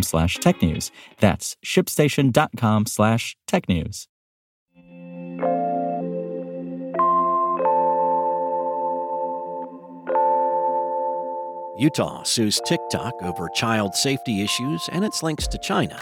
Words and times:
slash 0.00 0.38
technews. 0.38 0.90
That's 1.18 1.56
shipstation.com 1.62 2.86
slash 2.86 3.36
technews. 3.46 4.06
Utah 11.78 12.22
sues 12.22 12.60
TikTok 12.64 13.14
over 13.22 13.48
child 13.48 13.94
safety 13.94 14.42
issues 14.42 14.88
and 14.92 15.04
its 15.04 15.22
links 15.22 15.48
to 15.48 15.58
China. 15.58 16.00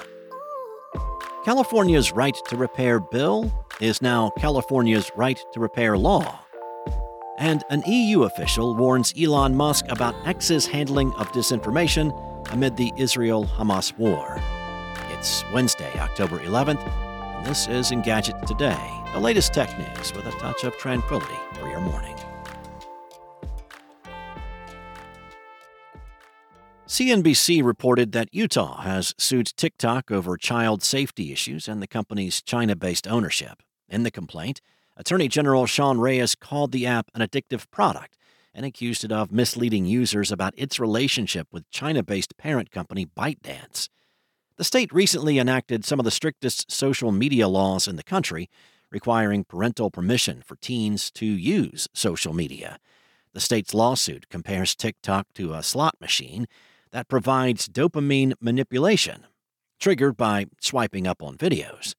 California's 1.44 2.12
right 2.12 2.36
to 2.48 2.56
repair 2.56 3.00
bill 3.00 3.50
is 3.80 4.02
now 4.02 4.30
California's 4.36 5.10
right 5.16 5.40
to 5.52 5.60
repair 5.60 5.96
law. 5.96 6.38
And 7.38 7.64
an 7.70 7.82
EU 7.86 8.24
official 8.24 8.74
warns 8.74 9.14
Elon 9.18 9.54
Musk 9.54 9.86
about 9.88 10.14
X's 10.26 10.66
handling 10.66 11.14
of 11.14 11.32
disinformation 11.32 12.10
amid 12.50 12.76
the 12.76 12.92
Israel 12.96 13.44
Hamas 13.44 13.96
war. 13.98 14.40
It's 15.10 15.44
Wednesday, 15.52 15.92
October 15.98 16.38
11th, 16.38 16.86
and 17.36 17.46
this 17.46 17.68
is 17.68 17.90
Engadget 17.90 18.46
Today, 18.46 18.78
the 19.12 19.20
latest 19.20 19.52
tech 19.52 19.76
news 19.78 20.14
with 20.14 20.26
a 20.26 20.32
touch 20.38 20.64
of 20.64 20.76
tranquility 20.78 21.38
for 21.54 21.68
your 21.68 21.80
morning. 21.80 22.16
CNBC 26.86 27.62
reported 27.62 28.12
that 28.12 28.28
Utah 28.32 28.82
has 28.82 29.14
sued 29.16 29.46
TikTok 29.56 30.10
over 30.10 30.36
child 30.36 30.82
safety 30.82 31.32
issues 31.32 31.68
and 31.68 31.80
the 31.80 31.86
company's 31.86 32.42
China 32.42 32.74
based 32.74 33.06
ownership. 33.06 33.62
In 33.88 34.02
the 34.02 34.10
complaint, 34.10 34.60
Attorney 34.96 35.28
General 35.28 35.66
Sean 35.66 35.98
Reyes 35.98 36.34
called 36.34 36.72
the 36.72 36.86
app 36.86 37.10
an 37.14 37.20
addictive 37.20 37.70
product 37.70 38.18
and 38.54 38.66
accused 38.66 39.04
it 39.04 39.12
of 39.12 39.32
misleading 39.32 39.86
users 39.86 40.32
about 40.32 40.54
its 40.56 40.80
relationship 40.80 41.48
with 41.52 41.70
China 41.70 42.02
based 42.02 42.36
parent 42.36 42.70
company 42.70 43.06
ByteDance. 43.06 43.88
The 44.56 44.64
state 44.64 44.92
recently 44.92 45.38
enacted 45.38 45.84
some 45.84 45.98
of 45.98 46.04
the 46.04 46.10
strictest 46.10 46.70
social 46.70 47.12
media 47.12 47.48
laws 47.48 47.88
in 47.88 47.96
the 47.96 48.02
country, 48.02 48.50
requiring 48.90 49.44
parental 49.44 49.90
permission 49.90 50.42
for 50.44 50.56
teens 50.56 51.10
to 51.12 51.24
use 51.24 51.88
social 51.94 52.34
media. 52.34 52.78
The 53.32 53.40
state's 53.40 53.72
lawsuit 53.72 54.28
compares 54.28 54.74
TikTok 54.74 55.28
to 55.34 55.54
a 55.54 55.62
slot 55.62 55.94
machine 56.00 56.46
that 56.90 57.08
provides 57.08 57.68
dopamine 57.68 58.34
manipulation, 58.40 59.26
triggered 59.78 60.16
by 60.16 60.46
swiping 60.60 61.06
up 61.06 61.22
on 61.22 61.38
videos. 61.38 61.94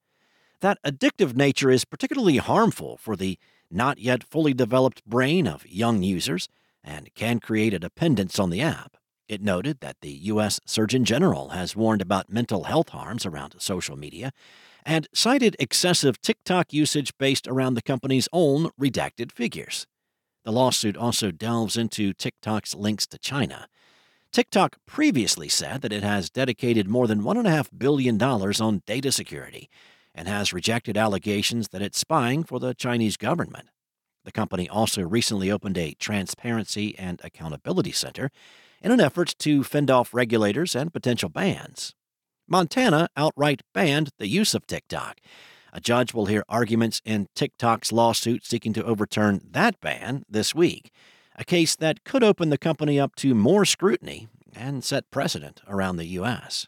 That 0.59 0.77
addictive 0.85 1.35
nature 1.35 1.71
is 1.71 1.85
particularly 1.85 2.37
harmful 2.37 2.97
for 2.97 3.15
the 3.15 3.39
not 3.71 3.97
yet 3.97 4.23
fully 4.23 4.53
developed 4.53 5.05
brain 5.05 5.47
of 5.47 5.65
young 5.67 6.03
users 6.03 6.47
and 6.83 7.13
can 7.15 7.39
create 7.39 7.73
a 7.73 7.79
dependence 7.79 8.39
on 8.39 8.49
the 8.49 8.61
app. 8.61 8.97
It 9.27 9.41
noted 9.41 9.79
that 9.79 9.97
the 10.01 10.11
U.S. 10.11 10.59
Surgeon 10.65 11.05
General 11.05 11.49
has 11.49 11.75
warned 11.75 12.01
about 12.01 12.31
mental 12.31 12.65
health 12.65 12.89
harms 12.89 13.25
around 13.25 13.55
social 13.59 13.95
media 13.95 14.31
and 14.85 15.07
cited 15.13 15.55
excessive 15.59 16.21
TikTok 16.21 16.73
usage 16.73 17.17
based 17.17 17.47
around 17.47 17.75
the 17.75 17.81
company's 17.81 18.27
own 18.33 18.71
redacted 18.79 19.31
figures. 19.31 19.87
The 20.43 20.51
lawsuit 20.51 20.97
also 20.97 21.31
delves 21.31 21.77
into 21.77 22.13
TikTok's 22.13 22.75
links 22.75 23.05
to 23.07 23.19
China 23.19 23.67
TikTok 24.31 24.77
previously 24.85 25.49
said 25.49 25.81
that 25.81 25.91
it 25.91 26.03
has 26.03 26.29
dedicated 26.29 26.87
more 26.87 27.05
than 27.05 27.21
$1.5 27.21 27.67
billion 27.77 28.21
on 28.21 28.81
data 28.85 29.11
security 29.11 29.69
and 30.13 30.27
has 30.27 30.53
rejected 30.53 30.97
allegations 30.97 31.69
that 31.69 31.81
it's 31.81 31.99
spying 31.99 32.43
for 32.43 32.59
the 32.59 32.73
Chinese 32.73 33.17
government. 33.17 33.69
The 34.23 34.31
company 34.31 34.69
also 34.69 35.01
recently 35.01 35.49
opened 35.49 35.77
a 35.77 35.93
Transparency 35.93 36.97
and 36.97 37.19
Accountability 37.23 37.91
Center 37.91 38.29
in 38.81 38.91
an 38.91 39.01
effort 39.01 39.35
to 39.39 39.63
fend 39.63 39.89
off 39.89 40.13
regulators 40.13 40.75
and 40.75 40.93
potential 40.93 41.29
bans. 41.29 41.95
Montana 42.47 43.09
outright 43.15 43.61
banned 43.73 44.09
the 44.17 44.27
use 44.27 44.53
of 44.53 44.67
TikTok. 44.67 45.19
A 45.73 45.79
judge 45.79 46.13
will 46.13 46.25
hear 46.25 46.43
arguments 46.49 47.01
in 47.05 47.27
TikTok's 47.33 47.91
lawsuit 47.91 48.45
seeking 48.45 48.73
to 48.73 48.83
overturn 48.83 49.41
that 49.51 49.79
ban 49.79 50.23
this 50.29 50.53
week 50.53 50.91
a 51.41 51.43
case 51.43 51.75
that 51.75 52.03
could 52.03 52.23
open 52.23 52.49
the 52.49 52.57
company 52.57 52.99
up 52.99 53.15
to 53.15 53.33
more 53.33 53.65
scrutiny 53.65 54.27
and 54.55 54.83
set 54.83 55.09
precedent 55.11 55.61
around 55.67 55.97
the 55.97 56.05
U.S. 56.07 56.67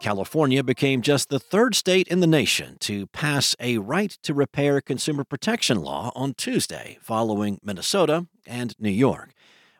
California 0.00 0.64
became 0.64 1.02
just 1.02 1.28
the 1.28 1.38
third 1.38 1.74
state 1.74 2.08
in 2.08 2.20
the 2.20 2.26
nation 2.26 2.78
to 2.80 3.06
pass 3.08 3.54
a 3.60 3.76
right 3.76 4.10
to 4.22 4.32
repair 4.32 4.80
consumer 4.80 5.24
protection 5.24 5.82
law 5.82 6.10
on 6.14 6.32
Tuesday, 6.32 6.96
following 7.02 7.60
Minnesota 7.62 8.26
and 8.46 8.74
New 8.78 8.90
York, 8.90 9.34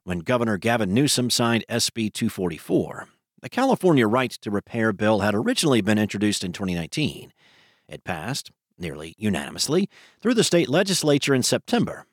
when 0.04 0.18
Governor 0.18 0.58
Gavin 0.58 0.92
Newsom 0.92 1.30
signed 1.30 1.64
SB 1.70 2.12
244. 2.12 3.08
The 3.40 3.48
California 3.48 4.06
Right 4.06 4.30
to 4.30 4.50
Repair 4.50 4.92
bill 4.92 5.20
had 5.20 5.34
originally 5.34 5.80
been 5.80 5.98
introduced 5.98 6.44
in 6.44 6.52
2019. 6.52 7.32
It 7.88 8.04
passed, 8.04 8.50
nearly 8.78 9.14
unanimously, 9.16 9.88
through 10.20 10.34
the 10.34 10.44
state 10.44 10.68
legislature 10.68 11.34
in 11.34 11.42
September. 11.42 12.04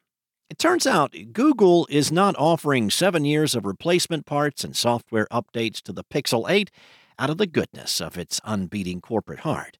It 0.50 0.58
turns 0.58 0.88
out 0.88 1.14
Google 1.34 1.86
is 1.90 2.10
not 2.10 2.38
offering 2.38 2.90
seven 2.90 3.26
years 3.26 3.54
of 3.54 3.66
replacement 3.66 4.26
parts 4.26 4.64
and 4.64 4.78
software 4.78 5.28
updates 5.30 5.82
to 5.82 5.92
the 5.92 6.06
Pixel 6.06 6.50
8 6.50 6.72
out 7.20 7.30
of 7.30 7.38
the 7.38 7.48
goodness 7.48 8.02
of 8.02 8.18
its 8.18 8.40
unbeating 8.42 9.02
corporate 9.02 9.40
heart. 9.40 9.78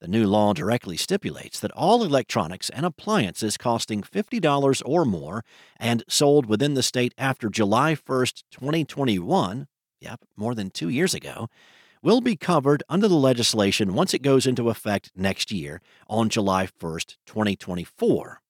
The 0.00 0.08
new 0.08 0.26
law 0.26 0.54
directly 0.54 0.96
stipulates 0.96 1.60
that 1.60 1.72
all 1.72 2.02
electronics 2.02 2.70
and 2.70 2.86
appliances 2.86 3.58
costing 3.58 4.02
$50 4.02 4.82
or 4.86 5.04
more 5.04 5.44
and 5.78 6.02
sold 6.08 6.46
within 6.46 6.72
the 6.72 6.82
state 6.82 7.12
after 7.18 7.50
July 7.50 7.94
1, 7.94 8.26
2021, 8.50 9.66
yep, 10.00 10.20
more 10.36 10.54
than 10.54 10.70
two 10.70 10.88
years 10.88 11.12
ago, 11.12 11.48
will 12.02 12.22
be 12.22 12.34
covered 12.34 12.82
under 12.88 13.08
the 13.08 13.14
legislation 13.14 13.92
once 13.92 14.14
it 14.14 14.22
goes 14.22 14.46
into 14.46 14.70
effect 14.70 15.12
next 15.14 15.52
year 15.52 15.82
on 16.08 16.30
July 16.30 16.66
1st, 16.66 17.16
2024. 17.26 18.40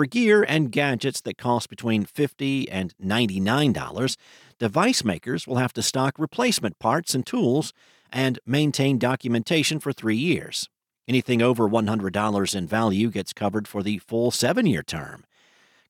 For 0.00 0.06
gear 0.06 0.42
and 0.48 0.72
gadgets 0.72 1.20
that 1.20 1.36
cost 1.36 1.68
between 1.68 2.06
50 2.06 2.70
and 2.70 2.94
$99, 3.04 4.16
device 4.58 5.04
makers 5.04 5.46
will 5.46 5.56
have 5.56 5.74
to 5.74 5.82
stock 5.82 6.14
replacement 6.18 6.78
parts 6.78 7.14
and 7.14 7.26
tools 7.26 7.74
and 8.10 8.38
maintain 8.46 8.98
documentation 8.98 9.78
for 9.78 9.92
three 9.92 10.16
years. 10.16 10.70
Anything 11.06 11.42
over 11.42 11.68
$100 11.68 12.54
in 12.54 12.66
value 12.66 13.10
gets 13.10 13.34
covered 13.34 13.68
for 13.68 13.82
the 13.82 13.98
full 13.98 14.30
seven 14.30 14.64
year 14.64 14.82
term. 14.82 15.26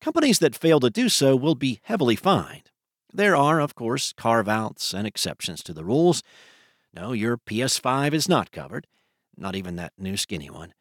Companies 0.00 0.40
that 0.40 0.56
fail 0.56 0.80
to 0.80 0.90
do 0.90 1.08
so 1.08 1.36
will 1.36 1.54
be 1.54 1.78
heavily 1.84 2.16
fined. 2.16 2.72
There 3.12 3.36
are, 3.36 3.60
of 3.60 3.76
course, 3.76 4.12
carve 4.12 4.48
outs 4.48 4.92
and 4.92 5.06
exceptions 5.06 5.62
to 5.62 5.72
the 5.72 5.84
rules, 5.84 6.24
no, 6.92 7.12
your 7.12 7.38
PS5 7.38 8.12
is 8.12 8.28
not 8.28 8.50
covered, 8.50 8.88
not 9.36 9.54
even 9.54 9.76
that 9.76 9.92
new 9.96 10.16
skinny 10.16 10.50
one. 10.50 10.74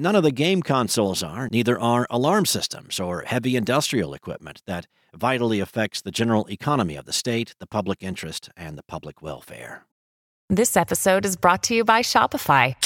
None 0.00 0.14
of 0.14 0.22
the 0.22 0.30
game 0.30 0.62
consoles 0.62 1.24
are, 1.24 1.48
neither 1.50 1.76
are 1.76 2.06
alarm 2.08 2.46
systems 2.46 3.00
or 3.00 3.22
heavy 3.22 3.56
industrial 3.56 4.14
equipment 4.14 4.62
that 4.64 4.86
vitally 5.12 5.58
affects 5.58 6.00
the 6.00 6.12
general 6.12 6.46
economy 6.48 6.94
of 6.94 7.04
the 7.04 7.12
state, 7.12 7.56
the 7.58 7.66
public 7.66 8.00
interest, 8.00 8.48
and 8.56 8.78
the 8.78 8.84
public 8.84 9.20
welfare. 9.22 9.82
This 10.48 10.76
episode 10.76 11.24
is 11.24 11.34
brought 11.34 11.64
to 11.64 11.74
you 11.74 11.82
by 11.82 12.02
Shopify. 12.02 12.76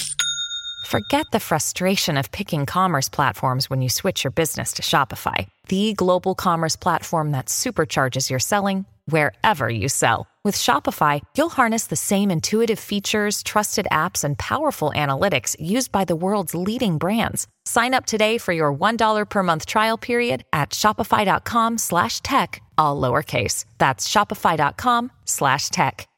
Forget 0.87 1.26
the 1.32 1.41
frustration 1.41 2.17
of 2.17 2.31
picking 2.31 2.64
commerce 2.64 3.11
platforms 3.11 3.69
when 3.69 3.82
you 3.82 3.91
switch 3.91 4.25
your 4.25 4.31
business 4.31 4.73
to 4.73 4.82
Shopify, 4.82 5.47
the 5.69 5.93
global 5.93 6.35
commerce 6.35 6.76
platform 6.76 7.32
that 7.32 7.49
supercharges 7.49 8.31
your 8.31 8.38
selling 8.41 8.87
wherever 9.05 9.69
you 9.69 9.91
sell. 9.91 10.31
With 10.44 10.56
Shopify, 10.56 11.21
you'll 11.37 11.50
harness 11.50 11.87
the 11.87 11.94
same 11.94 12.29
intuitive 12.29 12.81
features, 12.81 13.44
trusted 13.44 13.87
apps, 13.93 14.25
and 14.25 14.37
powerful 14.37 14.91
analytics 14.93 15.55
used 15.61 15.93
by 15.93 16.05
the 16.05 16.17
world's 16.17 16.53
leading 16.53 16.99
brands. 16.99 17.47
Sign 17.65 17.94
up 17.94 18.06
today 18.06 18.39
for 18.39 18.53
your 18.53 18.75
$1 18.75 19.29
per 19.31 19.43
month 19.44 19.67
trial 19.67 19.97
period 19.97 20.43
at 20.53 20.71
shopify.com 20.71 21.79
slash 21.79 22.21
tech, 22.23 22.61
all 22.77 23.00
lowercase. 23.00 23.67
That's 23.79 24.09
shopify.com 24.09 25.12
slash 25.27 25.69
tech. 25.69 26.09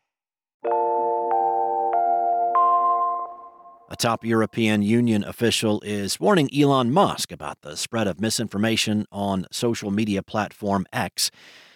A 3.90 3.96
top 3.98 4.24
European 4.24 4.82
Union 4.82 5.22
official 5.22 5.82
is 5.84 6.18
warning 6.18 6.48
Elon 6.58 6.90
Musk 6.90 7.30
about 7.30 7.60
the 7.60 7.76
spread 7.76 8.06
of 8.06 8.18
misinformation 8.20 9.04
on 9.12 9.44
social 9.52 9.90
media 9.90 10.22
platform 10.22 10.86
X 10.94 11.30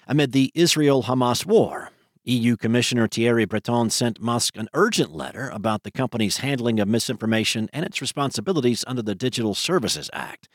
amid 0.06 0.32
the 0.32 0.50
Israel 0.54 1.02
Hamas 1.02 1.44
war. 1.44 1.90
EU 2.28 2.58
Commissioner 2.58 3.08
Thierry 3.08 3.46
Breton 3.46 3.88
sent 3.88 4.20
Musk 4.20 4.58
an 4.58 4.68
urgent 4.74 5.14
letter 5.14 5.48
about 5.48 5.82
the 5.82 5.90
company's 5.90 6.36
handling 6.38 6.78
of 6.78 6.86
misinformation 6.86 7.70
and 7.72 7.86
its 7.86 8.02
responsibilities 8.02 8.84
under 8.86 9.00
the 9.00 9.14
Digital 9.14 9.54
Services 9.54 10.10
Act. 10.12 10.46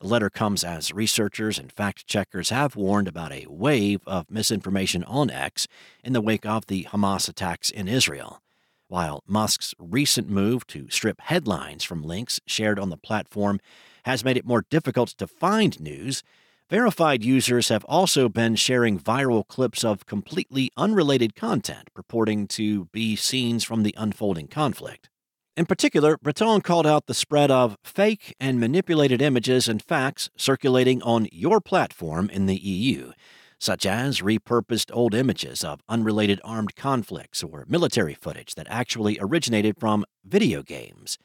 The 0.00 0.08
letter 0.08 0.28
comes 0.28 0.64
as 0.64 0.92
researchers 0.92 1.56
and 1.56 1.70
fact 1.70 2.08
checkers 2.08 2.50
have 2.50 2.74
warned 2.74 3.06
about 3.06 3.30
a 3.30 3.46
wave 3.48 4.00
of 4.08 4.28
misinformation 4.28 5.04
on 5.04 5.30
X 5.30 5.68
in 6.02 6.14
the 6.14 6.20
wake 6.20 6.44
of 6.44 6.66
the 6.66 6.88
Hamas 6.90 7.28
attacks 7.28 7.70
in 7.70 7.86
Israel. 7.86 8.42
While 8.88 9.22
Musk's 9.24 9.72
recent 9.78 10.28
move 10.28 10.66
to 10.66 10.90
strip 10.90 11.20
headlines 11.20 11.84
from 11.84 12.02
links 12.02 12.40
shared 12.44 12.80
on 12.80 12.90
the 12.90 12.96
platform 12.96 13.60
has 14.02 14.24
made 14.24 14.36
it 14.36 14.44
more 14.44 14.64
difficult 14.68 15.10
to 15.10 15.28
find 15.28 15.78
news, 15.78 16.24
verified 16.70 17.24
users 17.24 17.68
have 17.68 17.84
also 17.86 18.28
been 18.28 18.54
sharing 18.54 18.96
viral 18.96 19.46
clips 19.48 19.82
of 19.82 20.06
completely 20.06 20.70
unrelated 20.76 21.34
content 21.34 21.90
purporting 21.94 22.46
to 22.46 22.84
be 22.86 23.16
scenes 23.16 23.64
from 23.64 23.82
the 23.82 23.94
unfolding 23.98 24.46
conflict. 24.46 25.10
In 25.56 25.66
particular, 25.66 26.16
Breton 26.16 26.60
called 26.60 26.86
out 26.86 27.06
the 27.06 27.12
spread 27.12 27.50
of 27.50 27.76
fake 27.82 28.36
and 28.38 28.60
manipulated 28.60 29.20
images 29.20 29.68
and 29.68 29.82
facts 29.82 30.30
circulating 30.36 31.02
on 31.02 31.26
your 31.32 31.60
platform 31.60 32.30
in 32.30 32.46
the 32.46 32.56
EU, 32.56 33.10
such 33.58 33.84
as 33.84 34.20
repurposed 34.20 34.90
old 34.94 35.12
images 35.12 35.64
of 35.64 35.80
unrelated 35.88 36.40
armed 36.44 36.76
conflicts 36.76 37.42
or 37.42 37.66
military 37.68 38.14
footage 38.14 38.54
that 38.54 38.68
actually 38.70 39.18
originated 39.20 39.76
from 39.76 40.04
video 40.24 40.62
games. 40.62 41.18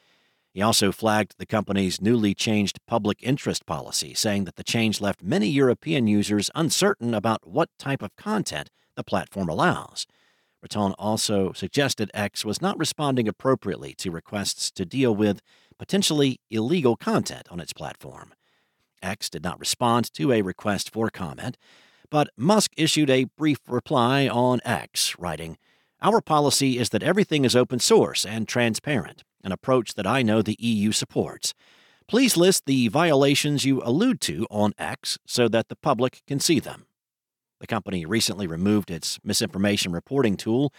He 0.56 0.62
also 0.62 0.90
flagged 0.90 1.34
the 1.36 1.44
company's 1.44 2.00
newly 2.00 2.32
changed 2.32 2.78
public 2.86 3.18
interest 3.22 3.66
policy, 3.66 4.14
saying 4.14 4.46
that 4.46 4.56
the 4.56 4.64
change 4.64 5.02
left 5.02 5.22
many 5.22 5.48
European 5.48 6.06
users 6.06 6.50
uncertain 6.54 7.12
about 7.12 7.46
what 7.46 7.68
type 7.78 8.00
of 8.00 8.16
content 8.16 8.70
the 8.94 9.04
platform 9.04 9.50
allows. 9.50 10.06
Breton 10.62 10.94
also 10.98 11.52
suggested 11.52 12.10
X 12.14 12.42
was 12.42 12.62
not 12.62 12.78
responding 12.78 13.28
appropriately 13.28 13.92
to 13.98 14.10
requests 14.10 14.70
to 14.70 14.86
deal 14.86 15.14
with 15.14 15.42
potentially 15.78 16.40
illegal 16.50 16.96
content 16.96 17.46
on 17.50 17.60
its 17.60 17.74
platform. 17.74 18.32
X 19.02 19.28
did 19.28 19.44
not 19.44 19.60
respond 19.60 20.10
to 20.14 20.32
a 20.32 20.40
request 20.40 20.90
for 20.90 21.10
comment, 21.10 21.58
but 22.08 22.30
Musk 22.34 22.72
issued 22.78 23.10
a 23.10 23.24
brief 23.36 23.58
reply 23.68 24.26
on 24.26 24.60
X, 24.64 25.18
writing, 25.18 25.58
Our 26.00 26.22
policy 26.22 26.78
is 26.78 26.88
that 26.90 27.02
everything 27.02 27.44
is 27.44 27.54
open 27.54 27.78
source 27.78 28.24
and 28.24 28.48
transparent, 28.48 29.22
an 29.46 29.52
approach 29.52 29.94
that 29.94 30.06
I 30.06 30.22
know 30.22 30.42
the 30.42 30.56
EU 30.58 30.92
supports. 30.92 31.54
Please 32.08 32.36
list 32.36 32.66
the 32.66 32.88
violations 32.88 33.64
you 33.64 33.80
allude 33.84 34.20
to 34.22 34.46
on 34.50 34.74
X 34.76 35.18
so 35.26 35.48
that 35.48 35.68
the 35.68 35.76
public 35.76 36.22
can 36.26 36.40
see 36.40 36.60
them. 36.60 36.86
The 37.60 37.66
company 37.66 38.04
recently 38.04 38.46
removed 38.46 38.90
its 38.90 39.18
misinformation 39.24 39.92
reporting 39.92 40.36
tool 40.36 40.74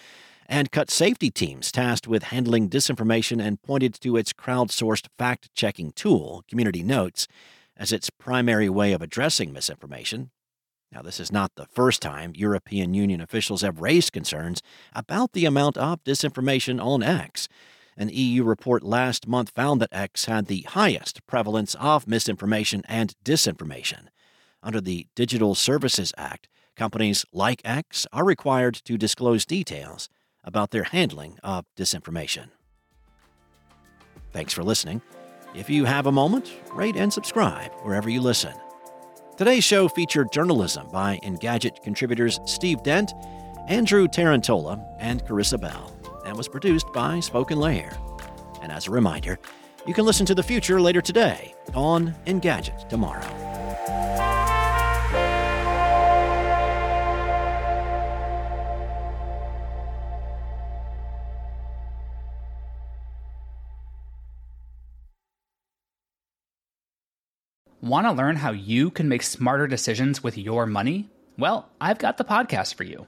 and 0.47 0.71
cut 0.71 0.91
safety 0.91 1.31
teams 1.31 1.71
tasked 1.71 2.07
with 2.07 2.23
handling 2.23 2.69
disinformation 2.69 3.41
and 3.41 3.61
pointed 3.61 3.93
to 4.01 4.17
its 4.17 4.33
crowdsourced 4.33 5.07
fact 5.17 5.49
checking 5.55 5.91
tool, 5.91 6.43
Community 6.47 6.83
Notes, 6.83 7.27
as 7.75 7.91
its 7.91 8.09
primary 8.09 8.69
way 8.69 8.93
of 8.93 9.01
addressing 9.01 9.51
misinformation. 9.53 10.29
Now, 10.91 11.01
this 11.01 11.19
is 11.19 11.31
not 11.31 11.51
the 11.55 11.65
first 11.65 12.01
time 12.01 12.33
European 12.35 12.93
Union 12.93 13.21
officials 13.21 13.61
have 13.61 13.81
raised 13.81 14.13
concerns 14.13 14.61
about 14.93 15.33
the 15.33 15.45
amount 15.45 15.77
of 15.77 16.03
disinformation 16.03 16.83
on 16.83 17.03
X. 17.03 17.47
An 17.97 18.09
EU 18.13 18.43
report 18.43 18.83
last 18.83 19.27
month 19.27 19.51
found 19.55 19.81
that 19.81 19.89
X 19.91 20.25
had 20.25 20.45
the 20.45 20.61
highest 20.61 21.25
prevalence 21.27 21.75
of 21.75 22.07
misinformation 22.07 22.83
and 22.87 23.15
disinformation. 23.25 24.07
Under 24.61 24.79
the 24.79 25.07
Digital 25.15 25.55
Services 25.55 26.13
Act, 26.17 26.47
Companies 26.77 27.25
like 27.33 27.61
X 27.65 28.05
are 28.13 28.23
required 28.23 28.75
to 28.85 28.99
disclose 28.99 29.45
details 29.45 30.09
about 30.43 30.69
their 30.69 30.83
handling 30.83 31.39
of 31.43 31.65
disinformation. 31.75 32.49
Thanks 34.31 34.53
for 34.53 34.63
listening. 34.63 35.01
If 35.55 35.71
you 35.71 35.85
have 35.85 36.05
a 36.05 36.11
moment, 36.11 36.53
rate 36.71 36.95
and 36.95 37.11
subscribe 37.11 37.71
wherever 37.81 38.09
you 38.09 38.21
listen. 38.21 38.53
Today's 39.37 39.63
show 39.63 39.87
featured 39.87 40.31
journalism 40.31 40.87
by 40.93 41.19
Engadget 41.23 41.81
contributors 41.81 42.39
Steve 42.45 42.83
Dent, 42.83 43.11
Andrew 43.67 44.07
Tarantola, 44.07 44.85
and 44.99 45.25
Carissa 45.25 45.59
Bell, 45.59 45.96
and 46.27 46.37
was 46.37 46.47
produced 46.47 46.91
by 46.93 47.19
Spoken 47.19 47.59
Layer. 47.59 47.97
And 48.61 48.71
as 48.71 48.87
a 48.87 48.91
reminder, 48.91 49.39
you 49.87 49.93
can 49.93 50.05
listen 50.05 50.25
to 50.25 50.35
the 50.35 50.43
future 50.43 50.81
later 50.81 51.01
today 51.01 51.55
on 51.73 52.13
Engadget 52.25 52.89
tomorrow. 52.89 53.25
Want 67.79 68.05
to 68.05 68.11
learn 68.11 68.35
how 68.35 68.51
you 68.51 68.89
can 68.89 69.07
make 69.07 69.23
smarter 69.23 69.65
decisions 69.65 70.21
with 70.21 70.37
your 70.37 70.65
money? 70.65 71.09
Well, 71.37 71.69
I've 71.79 71.99
got 71.99 72.17
the 72.17 72.25
podcast 72.25 72.73
for 72.73 72.83
you. 72.83 73.07